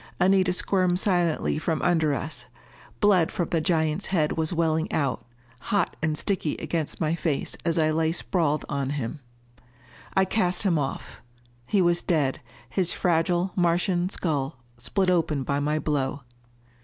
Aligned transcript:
Anita 0.19 0.51
squirmed 0.51 0.97
silently 0.99 1.59
from 1.59 1.79
under 1.83 2.15
us. 2.15 2.47
Blood 3.01 3.31
from 3.31 3.49
the 3.49 3.61
giant's 3.61 4.07
head 4.07 4.31
was 4.31 4.51
welling 4.51 4.91
out, 4.91 5.23
hot 5.59 5.95
and 6.01 6.17
sticky 6.17 6.55
against 6.55 6.99
my 6.99 7.13
face 7.13 7.55
as 7.63 7.77
I 7.77 7.91
lay 7.91 8.11
sprawled 8.11 8.65
on 8.67 8.89
him. 8.97 9.19
I 10.15 10.25
cast 10.25 10.63
him 10.63 10.79
off. 10.79 11.21
He 11.67 11.83
was 11.83 12.01
dead, 12.01 12.41
his 12.67 12.93
fragile 12.93 13.51
Martian 13.55 14.09
skull 14.09 14.57
split 14.79 15.11
open 15.11 15.43
by 15.43 15.59
my 15.59 15.77
blow. 15.77 16.23